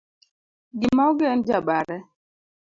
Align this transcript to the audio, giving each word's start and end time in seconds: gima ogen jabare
gima 0.79 1.03
ogen 1.11 1.39
jabare 1.47 1.97